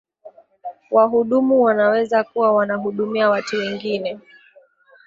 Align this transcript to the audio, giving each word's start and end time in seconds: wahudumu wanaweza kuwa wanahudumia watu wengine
wahudumu 0.91 1.61
wanaweza 1.63 2.23
kuwa 2.23 2.51
wanahudumia 2.51 3.29
watu 3.29 3.55
wengine 3.57 4.19